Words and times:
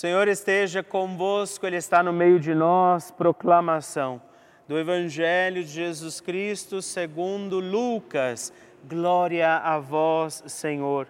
Senhor 0.00 0.28
esteja 0.28 0.82
convosco, 0.82 1.66
Ele 1.66 1.76
está 1.76 2.02
no 2.02 2.10
meio 2.10 2.40
de 2.40 2.54
nós. 2.54 3.10
Proclamação 3.10 4.18
do 4.66 4.78
Evangelho 4.78 5.62
de 5.62 5.68
Jesus 5.68 6.22
Cristo 6.22 6.80
segundo 6.80 7.60
Lucas. 7.60 8.50
Glória 8.88 9.58
a 9.58 9.78
vós, 9.78 10.42
Senhor. 10.46 11.06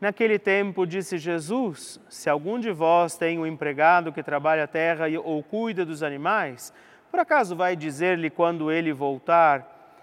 Naquele 0.00 0.36
tempo 0.36 0.84
disse 0.84 1.16
Jesus: 1.16 2.00
Se 2.08 2.28
algum 2.28 2.58
de 2.58 2.72
vós 2.72 3.16
tem 3.16 3.38
um 3.38 3.46
empregado 3.46 4.12
que 4.12 4.20
trabalha 4.20 4.64
a 4.64 4.66
terra 4.66 5.04
ou 5.22 5.40
cuida 5.40 5.84
dos 5.84 6.02
animais, 6.02 6.72
por 7.12 7.20
acaso 7.20 7.54
vai 7.54 7.76
dizer-lhe 7.76 8.30
quando 8.30 8.68
ele 8.68 8.92
voltar: 8.92 9.94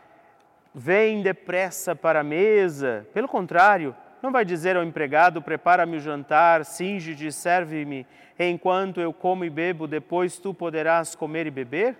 Vem 0.73 1.21
depressa 1.21 1.93
para 1.93 2.21
a 2.21 2.23
mesa? 2.23 3.05
Pelo 3.13 3.27
contrário, 3.27 3.93
não 4.21 4.31
vai 4.31 4.45
dizer 4.45 4.75
ao 4.75 4.83
empregado: 4.83 5.41
Prepara-me 5.41 5.97
o 5.97 5.99
jantar, 5.99 6.63
singe-te 6.65 7.27
e 7.27 7.31
serve-me, 7.31 8.05
enquanto 8.39 9.01
eu 9.01 9.11
como 9.11 9.43
e 9.43 9.49
bebo, 9.49 9.87
depois 9.87 10.37
tu 10.37 10.53
poderás 10.53 11.15
comer 11.15 11.47
e 11.47 11.51
beber? 11.51 11.97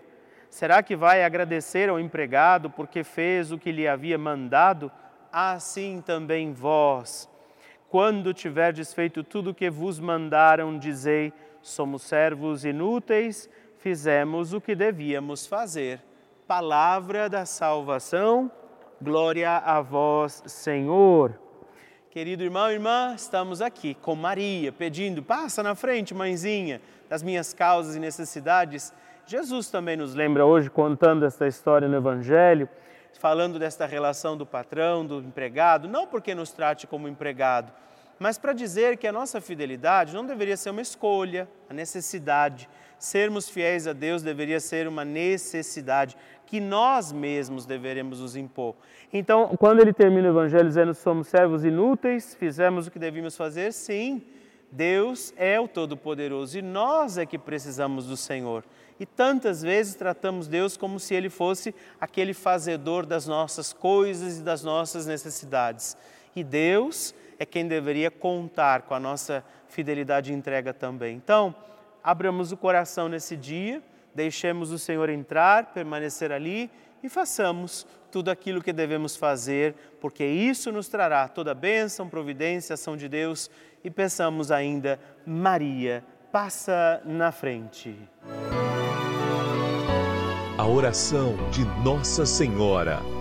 Será 0.49 0.83
que 0.83 0.95
vai 0.95 1.23
agradecer 1.23 1.89
ao 1.89 1.99
empregado 1.99 2.69
porque 2.69 3.03
fez 3.03 3.51
o 3.51 3.57
que 3.57 3.71
lhe 3.71 3.87
havia 3.87 4.17
mandado? 4.17 4.91
Assim 5.31 6.03
também 6.05 6.51
vós. 6.51 7.29
Quando 7.89 8.33
tiverdes 8.33 8.93
feito 8.93 9.23
tudo 9.23 9.51
o 9.51 9.53
que 9.55 9.69
vos 9.69 9.99
mandaram, 9.99 10.77
dizei: 10.77 11.33
somos 11.61 12.03
servos 12.03 12.65
inúteis, 12.65 13.49
fizemos 13.77 14.53
o 14.53 14.61
que 14.61 14.75
devíamos 14.75 15.47
fazer. 15.47 16.01
Palavra 16.47 17.29
da 17.29 17.45
salvação, 17.45 18.51
glória 19.01 19.57
a 19.57 19.81
vós, 19.81 20.43
Senhor. 20.45 21.50
Querido 22.11 22.43
irmão 22.43 22.69
e 22.69 22.73
irmã, 22.73 23.13
estamos 23.15 23.61
aqui 23.61 23.93
com 23.93 24.15
Maria, 24.15 24.69
pedindo, 24.69 25.23
passa 25.23 25.63
na 25.63 25.75
frente, 25.75 26.13
mãezinha, 26.13 26.81
das 27.07 27.23
minhas 27.23 27.53
causas 27.53 27.95
e 27.95 28.01
necessidades. 28.01 28.93
Jesus 29.25 29.69
também 29.69 29.95
nos 29.95 30.13
lembra 30.13 30.45
hoje, 30.45 30.69
contando 30.69 31.25
esta 31.25 31.47
história 31.47 31.87
no 31.87 31.95
Evangelho, 31.95 32.67
falando 33.17 33.57
desta 33.57 33.85
relação 33.85 34.35
do 34.35 34.45
patrão, 34.45 35.05
do 35.05 35.19
empregado, 35.19 35.87
não 35.87 36.05
porque 36.05 36.35
nos 36.35 36.51
trate 36.51 36.85
como 36.85 37.07
empregado, 37.07 37.71
mas 38.21 38.37
para 38.37 38.53
dizer 38.53 38.97
que 38.97 39.07
a 39.07 39.11
nossa 39.11 39.41
fidelidade 39.41 40.13
não 40.13 40.23
deveria 40.23 40.55
ser 40.55 40.69
uma 40.69 40.81
escolha, 40.83 41.49
a 41.67 41.73
necessidade. 41.73 42.69
Sermos 42.99 43.49
fiéis 43.49 43.87
a 43.87 43.93
Deus 43.93 44.21
deveria 44.21 44.59
ser 44.59 44.87
uma 44.87 45.03
necessidade 45.03 46.15
que 46.45 46.59
nós 46.59 47.11
mesmos 47.11 47.65
deveremos 47.65 48.19
nos 48.19 48.35
impor. 48.35 48.75
Então, 49.11 49.47
quando 49.57 49.79
ele 49.79 49.91
termina 49.91 50.27
o 50.27 50.33
Evangelho 50.33 50.67
dizendo 50.67 50.93
somos 50.93 51.29
servos 51.29 51.65
inúteis, 51.65 52.35
fizemos 52.35 52.85
o 52.85 52.91
que 52.91 52.99
devíamos 52.99 53.35
fazer, 53.35 53.73
sim, 53.73 54.21
Deus 54.71 55.33
é 55.35 55.59
o 55.59 55.67
Todo-Poderoso 55.67 56.59
e 56.59 56.61
nós 56.61 57.17
é 57.17 57.25
que 57.25 57.39
precisamos 57.39 58.05
do 58.05 58.15
Senhor. 58.15 58.63
E 58.99 59.05
tantas 59.05 59.63
vezes 59.63 59.95
tratamos 59.95 60.47
Deus 60.47 60.77
como 60.77 60.99
se 60.99 61.15
Ele 61.15 61.27
fosse 61.27 61.73
aquele 61.99 62.35
fazedor 62.35 63.03
das 63.03 63.25
nossas 63.25 63.73
coisas 63.73 64.37
e 64.37 64.43
das 64.43 64.63
nossas 64.63 65.07
necessidades. 65.07 65.97
E 66.35 66.43
Deus 66.43 67.15
é 67.41 67.45
quem 67.45 67.67
deveria 67.67 68.11
contar 68.11 68.83
com 68.83 68.93
a 68.93 68.99
nossa 68.99 69.43
fidelidade 69.67 70.31
e 70.31 70.35
entrega 70.35 70.73
também. 70.73 71.15
Então, 71.15 71.55
abramos 72.03 72.51
o 72.51 72.57
coração 72.57 73.09
nesse 73.09 73.35
dia 73.35 73.81
deixemos 74.13 74.71
o 74.71 74.79
Senhor 74.79 75.09
entrar, 75.09 75.73
permanecer 75.73 76.31
ali 76.31 76.69
e 77.03 77.09
façamos 77.09 77.87
tudo 78.11 78.29
aquilo 78.29 78.61
que 78.61 78.73
devemos 78.73 79.15
fazer, 79.15 79.73
porque 79.99 80.25
isso 80.25 80.71
nos 80.71 80.87
trará 80.87 81.27
toda 81.27 81.51
a 81.51 81.55
bênção, 81.55 82.09
providência, 82.09 82.73
ação 82.73 82.97
de 82.97 83.07
Deus 83.07 83.49
e 83.83 83.89
peçamos 83.89 84.51
ainda, 84.51 84.99
Maria, 85.25 86.03
passa 86.31 87.01
na 87.05 87.31
frente. 87.31 87.97
A 90.57 90.67
oração 90.67 91.35
de 91.49 91.63
Nossa 91.83 92.25
Senhora. 92.25 93.20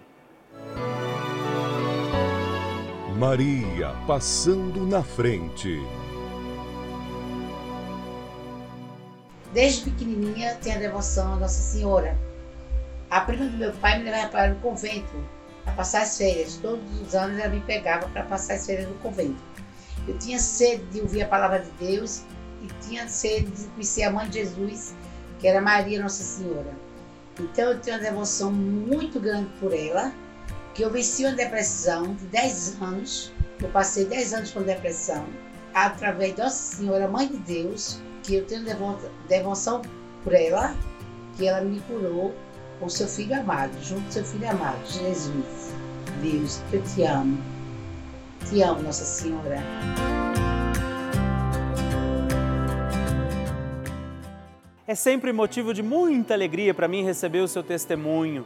Maria 3.21 3.93
passando 4.07 4.83
na 4.87 5.03
frente. 5.03 5.79
Desde 9.53 9.91
pequenininha 9.91 10.55
tenho 10.55 10.77
a 10.77 10.79
devoção 10.79 11.33
a 11.33 11.35
Nossa 11.35 11.61
Senhora. 11.61 12.17
A 13.11 13.21
prima 13.21 13.45
do 13.45 13.57
meu 13.57 13.73
pai 13.73 13.99
me 13.99 14.05
levava 14.05 14.29
para 14.29 14.53
o 14.53 14.55
convento 14.55 15.13
para 15.63 15.73
passar 15.73 16.01
as 16.01 16.17
férias. 16.17 16.55
Todos 16.63 16.99
os 16.99 17.13
anos 17.13 17.39
ela 17.39 17.49
me 17.49 17.59
pegava 17.59 18.09
para 18.09 18.23
passar 18.23 18.55
as 18.55 18.65
férias 18.65 18.89
no 18.89 18.95
convento. 18.95 19.39
Eu 20.07 20.17
tinha 20.17 20.39
sede 20.39 20.83
de 20.85 21.01
ouvir 21.01 21.21
a 21.21 21.27
palavra 21.27 21.59
de 21.59 21.69
Deus 21.73 22.23
e 22.63 22.87
tinha 22.87 23.07
sede 23.07 23.51
de 23.51 23.65
conhecer 23.65 24.01
a 24.01 24.11
mãe 24.11 24.27
de 24.29 24.39
Jesus, 24.39 24.95
que 25.39 25.47
era 25.47 25.61
Maria 25.61 26.01
Nossa 26.01 26.23
Senhora. 26.23 26.73
Então 27.39 27.65
eu 27.69 27.79
tenho 27.79 27.97
uma 27.97 28.03
devoção 28.03 28.51
muito 28.51 29.19
grande 29.19 29.51
por 29.59 29.71
ela 29.71 30.11
que 30.73 30.83
eu 30.83 30.89
venci 30.89 31.25
uma 31.25 31.33
depressão 31.33 32.15
de 32.15 32.25
10 32.25 32.81
anos, 32.81 33.33
eu 33.61 33.69
passei 33.69 34.05
10 34.05 34.33
anos 34.33 34.51
com 34.51 34.61
depressão, 34.63 35.25
através 35.73 36.35
de 36.35 36.41
Nossa 36.41 36.75
Senhora 36.77 37.07
Mãe 37.07 37.27
de 37.27 37.37
Deus, 37.37 37.99
que 38.23 38.35
eu 38.35 38.45
tenho 38.45 38.63
devoção 39.27 39.81
por 40.23 40.33
ela, 40.33 40.75
que 41.35 41.47
ela 41.47 41.61
me 41.61 41.79
curou 41.81 42.33
com 42.79 42.89
seu 42.89 43.07
filho 43.07 43.39
amado, 43.39 43.71
junto 43.83 44.03
com 44.05 44.11
seu 44.11 44.23
filho 44.23 44.49
amado, 44.49 44.79
Jesus. 44.85 45.71
Deus, 46.21 46.61
eu 46.71 46.81
te 46.83 47.03
amo. 47.03 47.37
Te 48.49 48.61
amo, 48.61 48.81
Nossa 48.81 49.05
Senhora. 49.05 49.61
É 54.87 54.95
sempre 54.95 55.31
motivo 55.31 55.73
de 55.73 55.81
muita 55.81 56.33
alegria 56.33 56.73
para 56.73 56.87
mim 56.87 57.03
receber 57.03 57.39
o 57.39 57.47
seu 57.47 57.63
testemunho, 57.63 58.45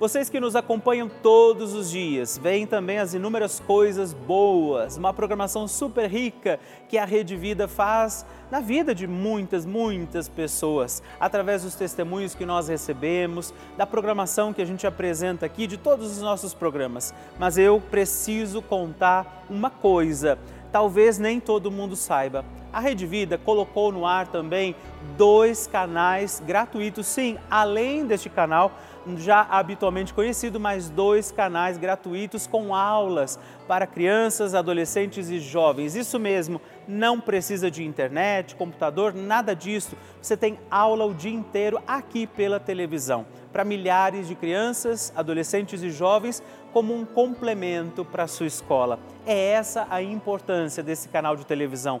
Vocês 0.00 0.30
que 0.30 0.40
nos 0.40 0.56
acompanham 0.56 1.10
todos 1.22 1.74
os 1.74 1.90
dias, 1.90 2.38
veem 2.38 2.66
também 2.66 2.98
as 2.98 3.12
inúmeras 3.12 3.60
coisas 3.60 4.14
boas, 4.14 4.96
uma 4.96 5.12
programação 5.12 5.68
super 5.68 6.08
rica 6.08 6.58
que 6.88 6.96
a 6.96 7.04
Rede 7.04 7.36
Vida 7.36 7.68
faz 7.68 8.24
na 8.50 8.60
vida 8.60 8.94
de 8.94 9.06
muitas, 9.06 9.66
muitas 9.66 10.26
pessoas, 10.26 11.02
através 11.20 11.64
dos 11.64 11.74
testemunhos 11.74 12.34
que 12.34 12.46
nós 12.46 12.68
recebemos, 12.68 13.52
da 13.76 13.86
programação 13.86 14.54
que 14.54 14.62
a 14.62 14.64
gente 14.64 14.86
apresenta 14.86 15.44
aqui, 15.44 15.66
de 15.66 15.76
todos 15.76 16.12
os 16.12 16.22
nossos 16.22 16.54
programas. 16.54 17.12
Mas 17.38 17.58
eu 17.58 17.78
preciso 17.90 18.62
contar 18.62 19.44
uma 19.50 19.68
coisa, 19.68 20.38
talvez 20.72 21.18
nem 21.18 21.38
todo 21.38 21.70
mundo 21.70 21.94
saiba. 21.94 22.42
A 22.72 22.80
Rede 22.80 23.04
Vida 23.04 23.36
colocou 23.36 23.92
no 23.92 24.06
ar 24.06 24.28
também 24.28 24.74
dois 25.18 25.66
canais 25.66 26.40
gratuitos, 26.46 27.06
sim, 27.06 27.36
além 27.50 28.06
deste 28.06 28.30
canal 28.30 28.72
já 29.16 29.42
habitualmente 29.42 30.12
conhecido, 30.12 30.60
mais 30.60 30.90
dois 30.90 31.30
canais 31.32 31.78
gratuitos 31.78 32.46
com 32.46 32.74
aulas 32.74 33.38
para 33.66 33.86
crianças, 33.86 34.54
adolescentes 34.54 35.30
e 35.30 35.38
jovens. 35.38 35.94
Isso 35.94 36.18
mesmo, 36.18 36.60
não 36.86 37.20
precisa 37.20 37.70
de 37.70 37.84
internet, 37.84 38.54
computador, 38.56 39.14
nada 39.14 39.54
disso. 39.54 39.96
Você 40.20 40.36
tem 40.36 40.58
aula 40.70 41.04
o 41.04 41.14
dia 41.14 41.32
inteiro 41.32 41.80
aqui 41.86 42.26
pela 42.26 42.60
televisão, 42.60 43.26
para 43.52 43.64
milhares 43.64 44.28
de 44.28 44.34
crianças, 44.34 45.12
adolescentes 45.16 45.82
e 45.82 45.90
jovens, 45.90 46.42
como 46.72 46.94
um 46.94 47.04
complemento 47.04 48.04
para 48.04 48.24
a 48.24 48.28
sua 48.28 48.46
escola. 48.46 48.98
É 49.26 49.52
essa 49.52 49.86
a 49.90 50.02
importância 50.02 50.82
desse 50.82 51.08
canal 51.08 51.36
de 51.36 51.44
televisão 51.44 52.00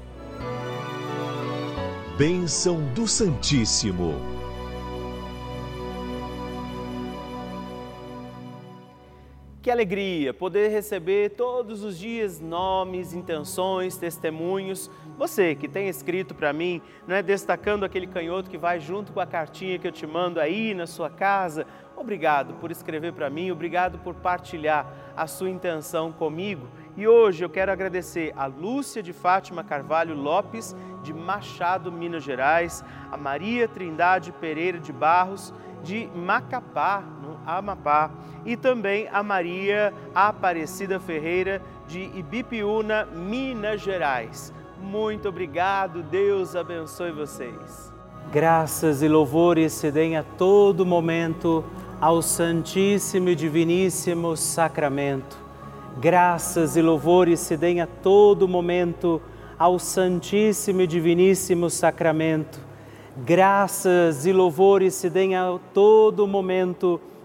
Bênção 2.17 2.81
do 2.93 3.07
Santíssimo. 3.07 4.40
Que 9.61 9.69
alegria 9.69 10.33
poder 10.33 10.69
receber 10.69 11.35
todos 11.35 11.83
os 11.83 11.95
dias 11.95 12.39
nomes, 12.39 13.13
intenções, 13.13 13.95
testemunhos. 13.95 14.89
Você 15.19 15.53
que 15.53 15.67
tem 15.67 15.87
escrito 15.87 16.33
para 16.33 16.51
mim, 16.51 16.81
não 17.07 17.15
é 17.15 17.21
destacando 17.21 17.83
aquele 17.83 18.07
canhoto 18.07 18.49
que 18.49 18.57
vai 18.57 18.79
junto 18.79 19.13
com 19.13 19.19
a 19.19 19.25
cartinha 19.27 19.77
que 19.77 19.87
eu 19.87 19.91
te 19.91 20.07
mando 20.07 20.39
aí 20.39 20.73
na 20.73 20.87
sua 20.87 21.11
casa, 21.11 21.67
Obrigado 22.01 22.55
por 22.55 22.71
escrever 22.71 23.13
para 23.13 23.29
mim, 23.29 23.51
obrigado 23.51 23.99
por 23.99 24.15
partilhar 24.15 24.91
a 25.15 25.27
sua 25.27 25.51
intenção 25.51 26.11
comigo. 26.11 26.67
E 26.97 27.07
hoje 27.07 27.45
eu 27.45 27.49
quero 27.49 27.71
agradecer 27.71 28.33
a 28.35 28.47
Lúcia 28.47 29.03
de 29.03 29.13
Fátima 29.13 29.63
Carvalho 29.63 30.15
Lopes, 30.15 30.75
de 31.03 31.13
Machado, 31.13 31.91
Minas 31.91 32.23
Gerais, 32.23 32.83
a 33.11 33.17
Maria 33.17 33.67
Trindade 33.67 34.31
Pereira 34.31 34.79
de 34.79 34.91
Barros, 34.91 35.53
de 35.83 36.07
Macapá, 36.15 37.03
Amapá, 37.45 38.11
e 38.45 38.57
também 38.57 39.07
a 39.11 39.21
Maria 39.21 39.93
Aparecida 40.13 40.99
Ferreira, 40.99 41.61
de 41.87 42.09
Ibipiúna, 42.15 43.05
Minas 43.05 43.81
Gerais. 43.81 44.53
Muito 44.81 45.29
obrigado, 45.29 46.01
Deus 46.03 46.55
abençoe 46.55 47.11
vocês. 47.11 47.91
Graças 48.31 49.01
e 49.01 49.07
louvores 49.07 49.73
se 49.73 49.91
deem 49.91 50.17
a 50.17 50.23
todo 50.23 50.85
momento 50.85 51.63
ao 51.99 52.21
Santíssimo 52.21 53.29
e 53.29 53.35
Diviníssimo 53.35 54.35
Sacramento. 54.37 55.37
Graças 55.99 56.75
e 56.77 56.81
louvores 56.81 57.41
se 57.41 57.57
deem 57.57 57.81
a 57.81 57.87
todo 57.87 58.47
momento 58.47 59.21
ao 59.59 59.77
Santíssimo 59.77 60.81
e 60.81 60.87
Diviníssimo 60.87 61.69
Sacramento. 61.69 62.59
Graças 63.17 64.25
e 64.25 64.31
louvores 64.31 64.95
se 64.95 65.09
deem 65.09 65.35
a 65.35 65.59
todo 65.73 66.25
momento 66.25 66.99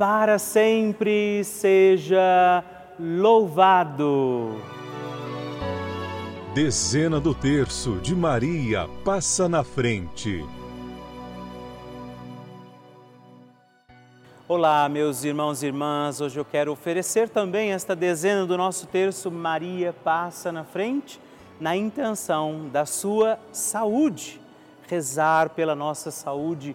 para 0.00 0.38
sempre 0.38 1.44
seja 1.44 2.64
louvado. 2.98 4.56
Dezena 6.54 7.20
do 7.20 7.34
terço 7.34 7.96
de 7.96 8.16
Maria 8.16 8.88
passa 9.04 9.46
na 9.46 9.62
frente. 9.62 10.42
Olá, 14.48 14.88
meus 14.88 15.22
irmãos 15.22 15.62
e 15.62 15.66
irmãs. 15.66 16.22
Hoje 16.22 16.40
eu 16.40 16.46
quero 16.46 16.72
oferecer 16.72 17.28
também 17.28 17.72
esta 17.72 17.94
dezena 17.94 18.46
do 18.46 18.56
nosso 18.56 18.86
terço 18.86 19.30
Maria 19.30 19.92
passa 19.92 20.50
na 20.50 20.64
frente, 20.64 21.20
na 21.60 21.76
intenção 21.76 22.70
da 22.72 22.86
sua 22.86 23.38
saúde, 23.52 24.40
rezar 24.88 25.50
pela 25.50 25.74
nossa 25.74 26.10
saúde, 26.10 26.74